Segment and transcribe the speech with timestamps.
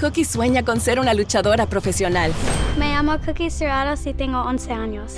[0.00, 2.32] Cookie sueña con ser una luchadora profesional.
[2.78, 5.12] Me llamo Cookie Cerrados y tengo 11 años.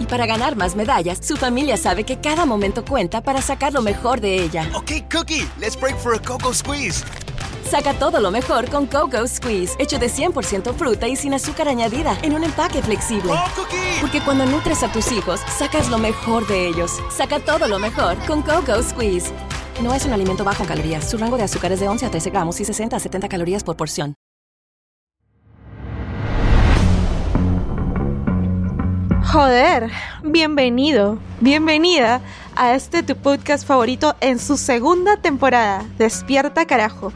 [0.00, 3.80] Y para ganar más medallas, su familia sabe que cada momento cuenta para sacar lo
[3.80, 4.68] mejor de ella.
[4.74, 7.04] Ok, Cookie, let's break for a cocoa squeeze.
[7.70, 12.16] Saca todo lo mejor con Coco Squeeze, hecho de 100% fruta y sin azúcar añadida,
[12.22, 13.32] en un empaque flexible.
[13.32, 14.00] ¡Oh, Cookie!
[14.00, 16.92] Porque cuando nutres a tus hijos, sacas lo mejor de ellos.
[17.14, 19.30] Saca todo lo mejor con Coco Squeeze.
[19.82, 21.08] No es un alimento bajo en calorías.
[21.08, 23.62] Su rango de azúcar es de 11 a 13 gramos y 60 a 70 calorías
[23.62, 24.14] por porción.
[29.24, 29.90] Joder,
[30.24, 32.22] bienvenido, bienvenida
[32.56, 37.12] a este tu podcast favorito en su segunda temporada, Despierta carajo.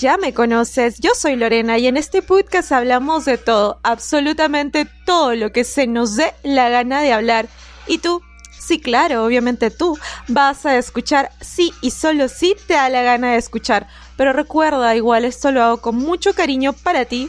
[0.00, 5.34] Ya me conoces, yo soy Lorena y en este podcast hablamos de todo, absolutamente todo
[5.34, 7.48] lo que se nos dé la gana de hablar.
[7.86, 12.88] Y tú, sí, claro, obviamente tú vas a escuchar sí y solo sí te da
[12.88, 13.88] la gana de escuchar.
[14.16, 17.28] Pero recuerda, igual esto lo hago con mucho cariño para ti,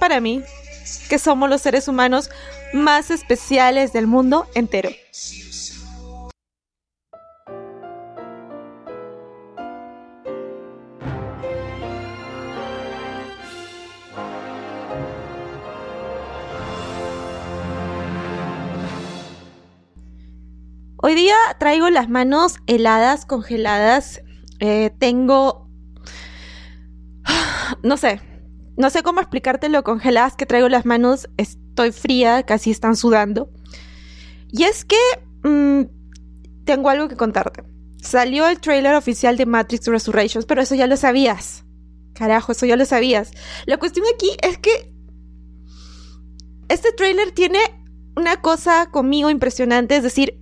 [0.00, 0.42] para mí,
[1.10, 2.30] que somos los seres humanos
[2.72, 4.88] más especiales del mundo entero.
[21.04, 24.22] Hoy día traigo las manos heladas, congeladas.
[24.60, 25.68] Eh, tengo...
[27.82, 28.20] No sé.
[28.76, 31.28] No sé cómo explicarte lo congeladas que traigo las manos.
[31.38, 33.50] Estoy fría, casi están sudando.
[34.52, 34.96] Y es que...
[35.42, 35.86] mmm,
[36.64, 37.64] tengo algo que contarte.
[38.00, 41.64] Salió el trailer oficial de Matrix Resurrections, pero eso ya lo sabías.
[42.14, 43.32] Carajo, eso ya lo sabías.
[43.66, 44.94] La cuestión aquí es que...
[46.68, 47.58] Este trailer tiene
[48.14, 50.41] una cosa conmigo impresionante, es decir,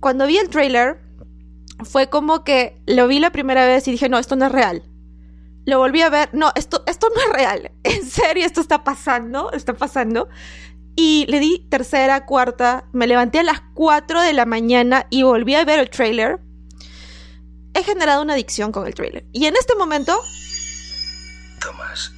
[0.00, 1.00] cuando vi el trailer,
[1.84, 4.82] fue como que lo vi la primera vez y dije, no, esto no es real.
[5.64, 7.72] Lo volví a ver, no, esto, esto no es real.
[7.82, 10.28] En serio, esto está pasando, está pasando.
[10.94, 15.54] Y le di tercera, cuarta, me levanté a las 4 de la mañana y volví
[15.54, 16.40] a ver el trailer.
[17.74, 19.26] He generado una adicción con el trailer.
[19.32, 20.18] Y en este momento,
[21.60, 22.12] Tomás.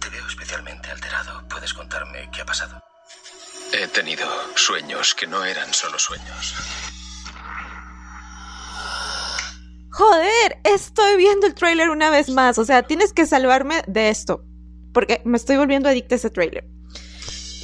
[0.00, 1.46] Te veo especialmente alterado.
[1.48, 2.80] ¿Puedes contarme qué ha pasado?
[3.76, 6.54] He tenido sueños que no eran solo sueños.
[9.94, 12.58] joder, estoy viendo el trailer una vez más.
[12.58, 14.44] O sea, tienes que salvarme de esto.
[14.92, 16.64] Porque me estoy volviendo adicta a ese trailer.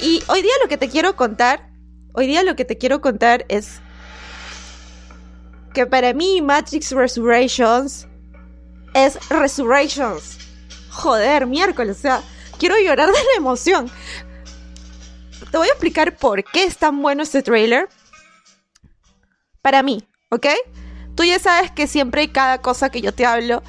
[0.01, 1.69] Y hoy día lo que te quiero contar,
[2.13, 3.79] hoy día lo que te quiero contar es
[5.73, 8.07] que para mí Matrix Resurrections
[8.93, 10.37] es Resurrections.
[10.89, 12.23] Joder, miércoles, o sea,
[12.57, 13.91] quiero llorar de la emoción.
[15.49, 17.89] Te voy a explicar por qué es tan bueno este trailer.
[19.61, 20.47] Para mí, ¿ok?
[21.15, 23.63] Tú ya sabes que siempre y cada cosa que yo te hablo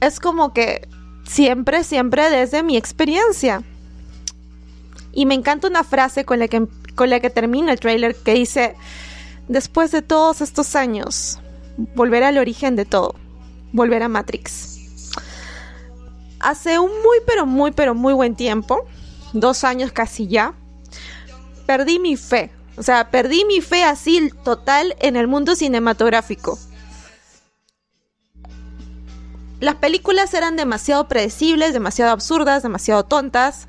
[0.00, 0.88] es como que
[1.26, 3.62] siempre, siempre desde mi experiencia.
[5.12, 8.34] Y me encanta una frase con la que, con la que termina el trailer que
[8.34, 8.76] dice,
[9.48, 11.38] después de todos estos años,
[11.94, 13.14] volver al origen de todo,
[13.72, 14.74] volver a Matrix.
[16.38, 18.86] Hace un muy, pero muy, pero muy buen tiempo,
[19.32, 20.54] dos años casi ya,
[21.66, 22.50] perdí mi fe.
[22.76, 26.58] O sea, perdí mi fe así total en el mundo cinematográfico.
[29.60, 33.66] Las películas eran demasiado predecibles, demasiado absurdas, demasiado tontas.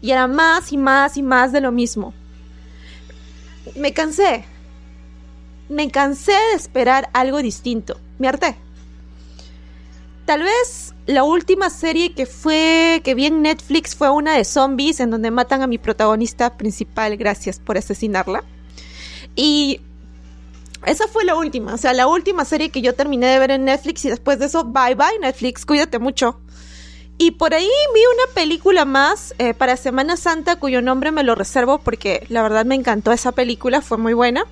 [0.00, 2.14] Y era más y más y más de lo mismo.
[3.74, 4.44] Me cansé.
[5.68, 7.98] Me cansé de esperar algo distinto.
[8.18, 8.56] Me harté.
[10.26, 15.00] Tal vez la última serie que fue que vi en Netflix fue una de zombies
[15.00, 18.42] en donde matan a mi protagonista principal, gracias por asesinarla.
[19.36, 19.80] Y
[20.86, 23.64] esa fue la última, o sea, la última serie que yo terminé de ver en
[23.64, 26.40] Netflix y después de eso, bye bye Netflix, cuídate mucho.
[27.18, 31.34] Y por ahí vi una película más eh, para Semana Santa cuyo nombre me lo
[31.34, 34.44] reservo porque la verdad me encantó esa película, fue muy buena.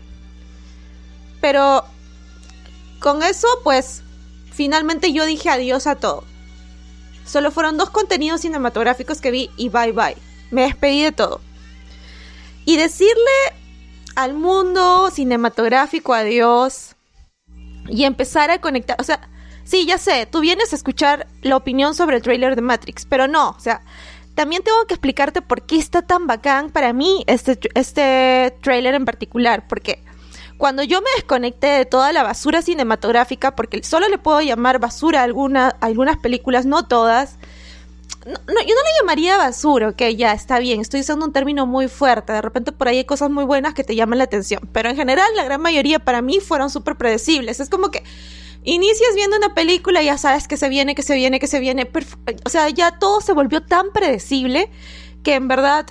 [1.41, 1.85] Pero
[3.01, 4.03] con eso, pues,
[4.53, 6.25] finalmente yo dije adiós a todo.
[7.25, 10.17] Solo fueron dos contenidos cinematográficos que vi y bye bye.
[10.51, 11.41] Me despedí de todo.
[12.65, 13.15] Y decirle
[14.15, 16.95] al mundo cinematográfico adiós
[17.89, 19.29] y empezar a conectar, o sea,
[19.65, 23.27] sí, ya sé, tú vienes a escuchar la opinión sobre el trailer de Matrix, pero
[23.27, 23.83] no, o sea,
[24.35, 29.05] también tengo que explicarte por qué está tan bacán para mí este, este trailer en
[29.05, 30.03] particular, porque
[30.63, 35.23] cuando yo me desconecté de toda la basura cinematográfica, porque solo le puedo llamar basura
[35.23, 37.35] a, alguna, algunas películas, no todas,
[38.25, 41.89] no, yo no le llamaría basura, ok, ya está bien, estoy usando un término muy
[41.89, 44.89] fuerte, de repente por ahí hay cosas muy buenas que te llaman la atención, pero
[44.89, 48.05] en general la gran mayoría para mí fueron súper predecibles, es como que
[48.63, 51.59] inicias viendo una película y ya sabes que se viene, que se viene, que se
[51.59, 51.91] viene,
[52.45, 54.71] o sea, ya todo se volvió tan predecible
[55.25, 55.87] que en verdad,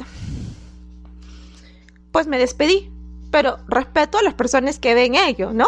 [2.14, 2.90] pues me despedí,
[3.32, 5.68] pero respeto a las personas que ven ello, ¿no?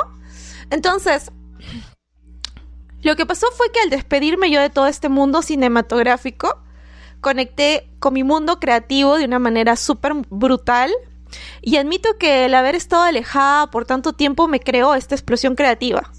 [0.69, 1.31] Entonces,
[3.01, 6.61] lo que pasó fue que al despedirme yo de todo este mundo cinematográfico,
[7.21, 10.91] conecté con mi mundo creativo de una manera súper brutal.
[11.61, 16.11] Y admito que el haber estado alejada por tanto tiempo me creó esta explosión creativa.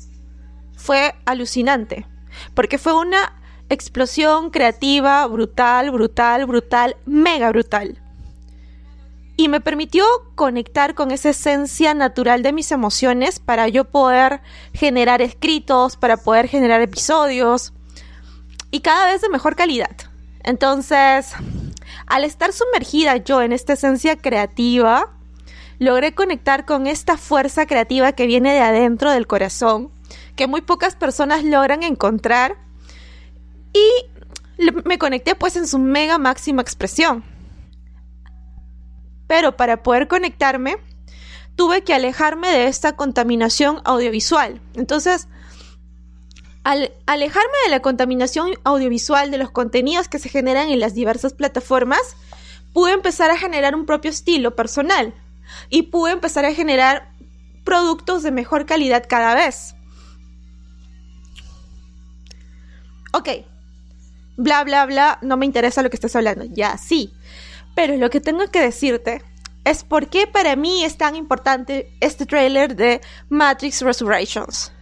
[0.76, 2.06] Fue alucinante,
[2.54, 8.03] porque fue una explosión creativa brutal, brutal, brutal, mega brutal
[9.36, 10.04] y me permitió
[10.34, 14.42] conectar con esa esencia natural de mis emociones para yo poder
[14.72, 17.72] generar escritos, para poder generar episodios
[18.70, 19.96] y cada vez de mejor calidad.
[20.44, 21.32] Entonces,
[22.06, 25.12] al estar sumergida yo en esta esencia creativa,
[25.78, 29.90] logré conectar con esta fuerza creativa que viene de adentro del corazón,
[30.36, 32.56] que muy pocas personas logran encontrar
[33.72, 37.33] y me conecté pues en su mega máxima expresión.
[39.26, 40.76] Pero para poder conectarme,
[41.56, 44.60] tuve que alejarme de esta contaminación audiovisual.
[44.74, 45.28] Entonces,
[46.64, 51.34] al alejarme de la contaminación audiovisual de los contenidos que se generan en las diversas
[51.34, 52.16] plataformas,
[52.72, 55.14] pude empezar a generar un propio estilo personal
[55.68, 57.12] y pude empezar a generar
[57.64, 59.74] productos de mejor calidad cada vez.
[63.12, 63.28] Ok,
[64.36, 66.44] bla, bla, bla, no me interesa lo que estás hablando.
[66.44, 67.12] Ya, sí.
[67.74, 69.22] Pero lo que tengo que decirte
[69.64, 74.72] es por qué para mí es tan importante este trailer de Matrix Resurrections.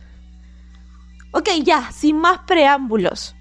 [1.33, 3.35] Ok, ya, sin más preámbulos.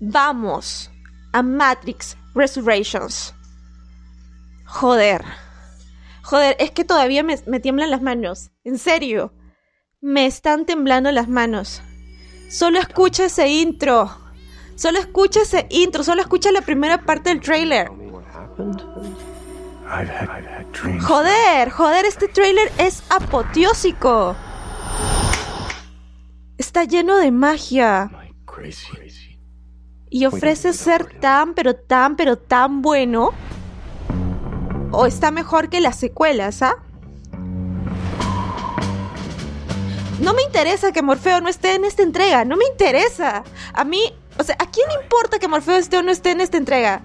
[0.00, 0.90] Vamos
[1.32, 3.34] a Matrix Resurrections.
[4.64, 5.24] Joder.
[6.22, 8.50] Joder, es que todavía me, me, tiemblan las manos.
[8.64, 9.32] En serio.
[10.00, 11.82] Me están temblando las manos.
[12.50, 14.16] Solo escucha ese intro.
[14.76, 16.04] Solo escucha ese intro.
[16.04, 17.40] Solo escucha la primera parte del
[20.72, 21.00] trailer.
[21.00, 24.36] Joder, joder, este trailer es apoteósico.
[26.58, 28.10] Está lleno de magia.
[30.10, 33.30] Y ofrece ser tan, pero tan, pero tan bueno.
[34.90, 36.76] O está mejor que las secuelas, ¿ah?
[40.20, 43.44] No me interesa que Morfeo no esté en esta entrega, no me interesa.
[43.72, 46.56] A mí, o sea, ¿a quién importa que Morfeo esté o no esté en esta
[46.56, 47.02] entrega?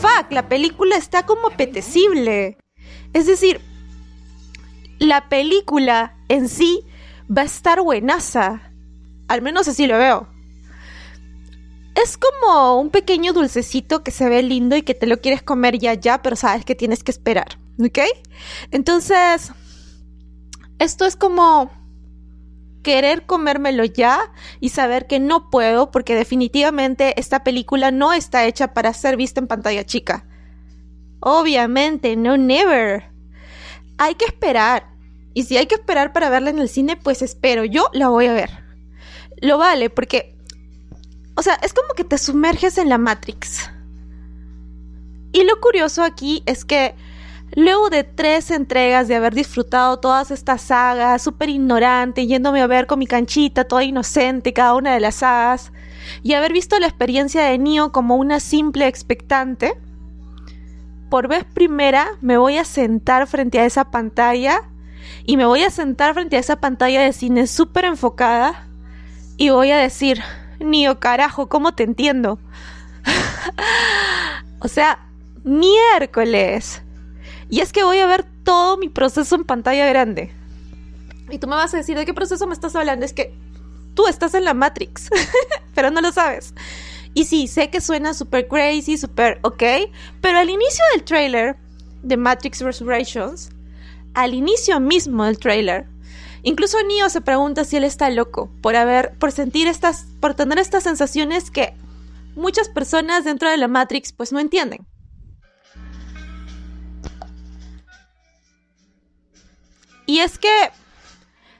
[0.00, 2.58] Fuck, la película está como apetecible.
[3.12, 3.60] Es decir,
[4.98, 6.84] la película en sí
[7.30, 8.72] va a estar buenaza.
[9.28, 10.28] Al menos así lo veo.
[11.94, 15.78] Es como un pequeño dulcecito que se ve lindo y que te lo quieres comer
[15.78, 17.58] ya ya, pero sabes que tienes que esperar.
[17.80, 17.98] ¿Ok?
[18.70, 19.52] Entonces,
[20.78, 21.70] esto es como
[22.88, 28.72] querer comérmelo ya y saber que no puedo porque definitivamente esta película no está hecha
[28.72, 30.24] para ser vista en pantalla chica.
[31.20, 33.10] Obviamente, no never.
[33.98, 34.88] Hay que esperar.
[35.34, 37.66] Y si hay que esperar para verla en el cine, pues espero.
[37.66, 38.64] Yo la voy a ver.
[39.42, 40.34] Lo vale porque...
[41.36, 43.70] O sea, es como que te sumerges en la Matrix.
[45.32, 46.94] Y lo curioso aquí es que
[47.54, 52.86] Luego de tres entregas de haber disfrutado todas estas sagas, súper ignorante, yéndome a ver
[52.86, 55.72] con mi canchita, toda inocente, cada una de las sagas,
[56.22, 59.72] y haber visto la experiencia de Neo como una simple expectante,
[61.08, 64.68] por vez primera me voy a sentar frente a esa pantalla
[65.24, 68.66] y me voy a sentar frente a esa pantalla de cine súper enfocada
[69.38, 70.20] y voy a decir,
[70.60, 72.38] Neo, carajo, ¿cómo te entiendo?
[74.58, 75.06] o sea,
[75.44, 76.82] miércoles.
[77.50, 80.32] Y es que voy a ver todo mi proceso en pantalla grande.
[81.30, 83.04] Y tú me vas a decir, ¿de qué proceso me estás hablando?
[83.04, 83.34] Es que
[83.94, 85.10] tú estás en la Matrix,
[85.74, 86.54] pero no lo sabes.
[87.14, 89.62] Y sí, sé que suena súper crazy, súper ok,
[90.20, 91.56] pero al inicio del trailer
[92.02, 93.50] de Matrix Resurrections,
[94.14, 95.86] al inicio mismo del trailer,
[96.42, 100.58] incluso Neo se pregunta si él está loco por haber, por sentir estas, por tener
[100.58, 101.74] estas sensaciones que
[102.36, 104.86] muchas personas dentro de la Matrix pues no entienden.
[110.08, 110.70] Y es que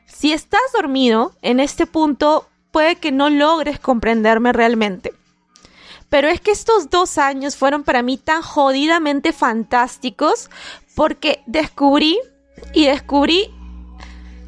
[0.06, 5.12] si estás dormido en este punto, puede que no logres comprenderme realmente.
[6.08, 10.48] Pero es que estos dos años fueron para mí tan jodidamente fantásticos
[10.94, 12.18] porque descubrí
[12.72, 13.54] y descubrí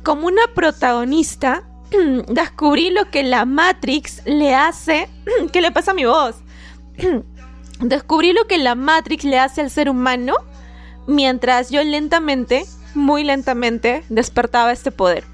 [0.03, 1.69] como una protagonista,
[2.29, 5.11] descubrí lo que la Matrix le hace.
[5.53, 6.37] ¿Qué le pasa a mi voz?
[7.81, 10.37] descubrí lo que la Matrix le hace al ser humano
[11.07, 15.25] mientras yo lentamente, muy lentamente, despertaba este poder.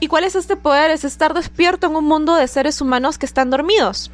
[0.00, 0.90] ¿Y cuál es este poder?
[0.90, 4.10] Es estar despierto en un mundo de seres humanos que están dormidos.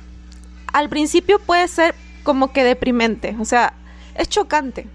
[0.72, 3.74] Al principio puede ser como que deprimente, o sea,
[4.14, 4.88] es chocante.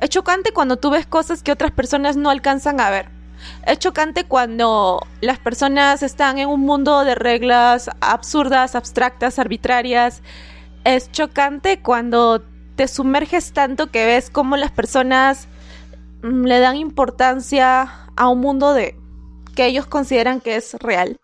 [0.00, 3.08] Es chocante cuando tú ves cosas que otras personas no alcanzan a ver.
[3.66, 10.22] Es chocante cuando las personas están en un mundo de reglas absurdas, abstractas, arbitrarias.
[10.84, 12.42] Es chocante cuando
[12.80, 15.48] te sumerges tanto que ves cómo las personas
[16.22, 18.98] mm, le dan importancia a un mundo de
[19.54, 21.20] que ellos consideran que es real.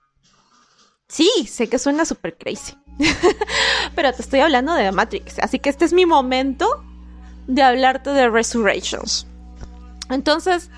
[1.09, 2.75] Sí, sé que suena super crazy.
[3.95, 5.39] Pero te estoy hablando de Matrix.
[5.39, 6.85] Así que este es mi momento
[7.47, 9.27] de hablarte de Resurrections.
[10.11, 10.69] Entonces,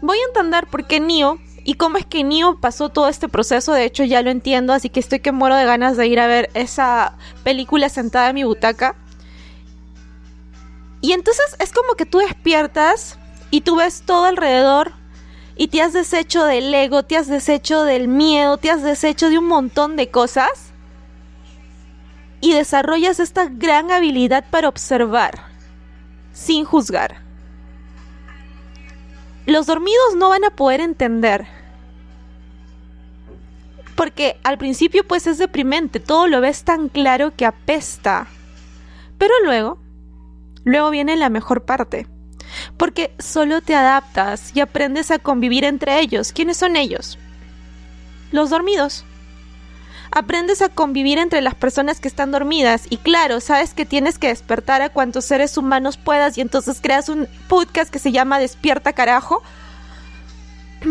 [0.00, 3.74] voy a entender por qué Neo y cómo es que Neo pasó todo este proceso.
[3.74, 6.26] De hecho, ya lo entiendo, así que estoy que muero de ganas de ir a
[6.26, 8.96] ver esa película sentada en mi butaca.
[11.00, 13.18] Y entonces es como que tú despiertas
[13.50, 14.92] y tú ves todo alrededor
[15.56, 19.38] y te has deshecho del ego, te has deshecho del miedo, te has deshecho de
[19.38, 20.72] un montón de cosas
[22.40, 25.50] y desarrollas esta gran habilidad para observar
[26.32, 27.22] sin juzgar.
[29.46, 31.46] Los dormidos no van a poder entender.
[33.96, 38.28] Porque al principio pues es deprimente, todo lo ves tan claro que apesta.
[39.18, 39.78] Pero luego,
[40.64, 42.06] luego viene la mejor parte
[42.76, 46.32] porque solo te adaptas y aprendes a convivir entre ellos.
[46.32, 47.18] ¿Quiénes son ellos?
[48.32, 49.04] Los dormidos.
[50.12, 54.26] Aprendes a convivir entre las personas que están dormidas y claro, sabes que tienes que
[54.26, 58.92] despertar a cuantos seres humanos puedas y entonces creas un podcast que se llama Despierta
[58.92, 59.40] carajo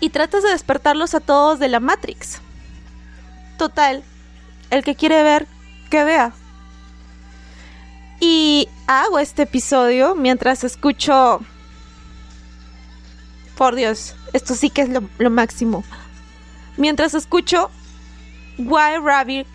[0.00, 2.40] y tratas de despertarlos a todos de la Matrix.
[3.56, 4.04] Total,
[4.70, 5.48] el que quiere ver,
[5.90, 6.32] que vea.
[8.20, 11.40] Y hago este episodio mientras escucho...
[13.56, 15.82] Por Dios, esto sí que es lo, máximo.
[16.76, 17.70] Mientras escucho
[18.56, 19.48] Wild Rabbit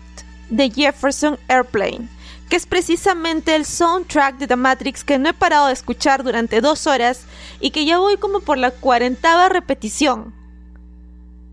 [0.50, 2.08] de Jefferson Airplane,
[2.50, 6.60] que es precisamente el soundtrack de The Matrix que no he parado de escuchar durante
[6.60, 7.24] dos horas
[7.60, 10.34] y que ya voy como por la cuarentava repetición.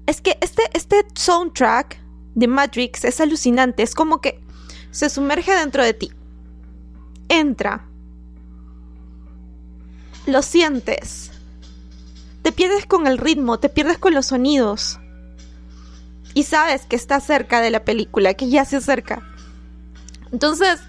[0.05, 1.99] Es que este, este soundtrack
[2.35, 4.41] de Matrix es alucinante, es como que
[4.91, 6.11] se sumerge dentro de ti
[7.31, 7.85] entra.
[10.27, 11.31] Lo sientes.
[12.43, 14.99] Te pierdes con el ritmo, te pierdes con los sonidos.
[16.33, 19.21] Y sabes que está cerca de la película, que ya se acerca.
[20.31, 20.79] Entonces,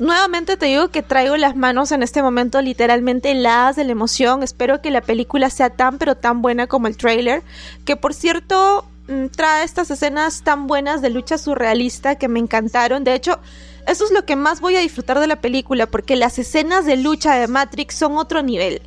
[0.00, 4.42] nuevamente te digo que traigo las manos en este momento literalmente heladas de la emoción.
[4.42, 7.42] Espero que la película sea tan pero tan buena como el trailer.
[7.84, 8.86] Que por cierto,
[9.32, 13.04] trae estas escenas tan buenas de lucha surrealista que me encantaron.
[13.04, 13.40] De hecho,
[13.86, 16.96] eso es lo que más voy a disfrutar de la película, porque las escenas de
[16.96, 18.82] lucha de Matrix son otro nivel.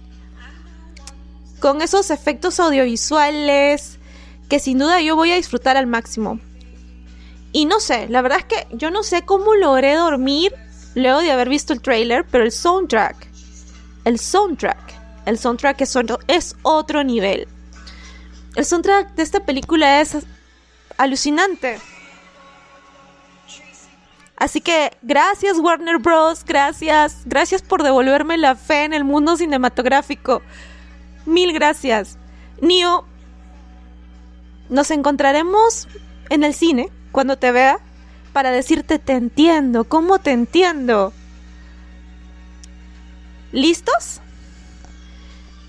[1.59, 3.99] Con esos efectos audiovisuales
[4.49, 6.39] que sin duda yo voy a disfrutar al máximo.
[7.51, 10.53] Y no sé, la verdad es que yo no sé cómo logré dormir
[10.95, 13.27] luego de haber visto el trailer, pero el soundtrack,
[14.05, 14.93] el soundtrack,
[15.25, 17.47] el soundtrack es otro, es otro nivel.
[18.55, 20.17] El soundtrack de esta película es
[20.97, 21.79] alucinante.
[24.35, 30.41] Así que gracias Warner Bros, gracias, gracias por devolverme la fe en el mundo cinematográfico.
[31.25, 32.17] Mil gracias.
[32.61, 33.05] Nio,
[34.69, 35.87] nos encontraremos
[36.29, 37.79] en el cine cuando te vea
[38.33, 41.13] para decirte te entiendo, ¿cómo te entiendo?
[43.51, 44.19] ¿Listos?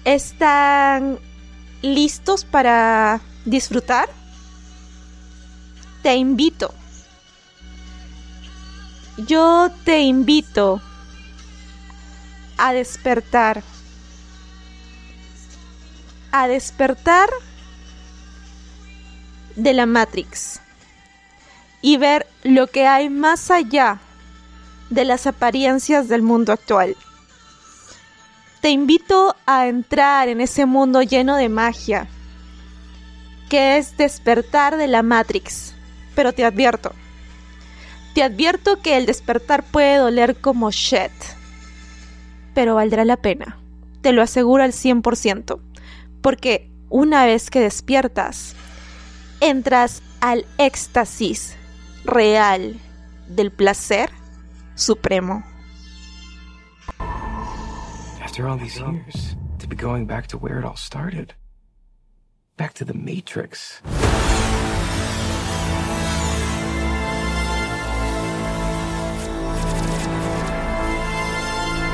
[0.05, 1.19] ¿Están
[1.85, 4.09] listos para disfrutar?
[6.03, 6.75] Te invito
[9.17, 10.81] yo te invito
[12.59, 13.63] a despertar.
[16.33, 17.29] A despertar
[19.55, 20.61] de la Matrix
[21.81, 24.01] y ver lo que hay más allá
[24.91, 26.97] de las apariencias del mundo actual.
[28.65, 32.09] Te invito a entrar en ese mundo lleno de magia,
[33.51, 35.75] que es despertar de la Matrix.
[36.15, 36.95] Pero te advierto,
[38.15, 41.13] te advierto que el despertar puede doler como shit,
[42.55, 43.59] pero valdrá la pena,
[44.01, 45.61] te lo aseguro al 100%,
[46.23, 48.57] porque una vez que despiertas,
[49.43, 51.55] entras al éxtasis
[52.07, 52.81] real
[53.29, 54.09] del placer
[54.75, 55.45] supremo.
[58.35, 61.35] after all these years, to be going back to where it all started.
[62.57, 63.81] Back to the Matrix.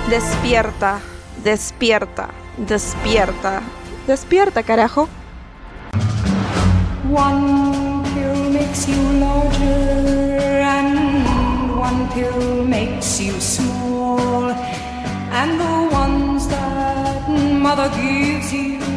[0.08, 1.02] Despierta,
[1.44, 3.62] despierta, despierta,
[4.06, 5.10] despierta, carajo.
[7.10, 14.50] One pill makes you larger, and one pill makes you small,
[15.32, 16.29] and the one
[17.60, 18.89] mother gives you